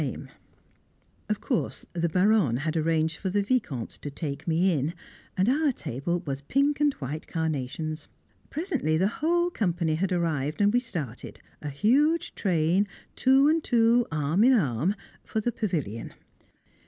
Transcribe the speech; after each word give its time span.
[Sidenote: 0.01 0.15
Les 0.19 0.23
Jeunes 0.23 0.33
Filles] 0.33 1.29
Of 1.29 1.41
course 1.41 1.85
the 1.93 2.09
Baronne 2.09 2.57
had 2.57 2.75
arranged 2.75 3.17
for 3.17 3.29
the 3.29 3.43
Vicomte 3.43 4.01
to 4.01 4.09
take 4.09 4.47
me 4.47 4.71
in; 4.73 4.95
and 5.37 5.47
our 5.47 5.71
table 5.71 6.21
was 6.25 6.41
pink 6.41 6.79
and 6.81 6.91
white 6.93 7.27
carnations. 7.27 8.07
Presently 8.49 8.97
the 8.97 9.07
whole 9.21 9.51
company 9.51 9.93
had 9.93 10.11
arrived, 10.11 10.59
and 10.59 10.73
we 10.73 10.79
started 10.79 11.39
a 11.61 11.69
huge 11.69 12.33
train, 12.33 12.87
two 13.15 13.47
and 13.47 13.63
two, 13.63 14.07
arm 14.11 14.43
in 14.43 14.53
arm 14.53 14.95
for 15.23 15.39
the 15.39 15.51
pavilion. 15.51 16.15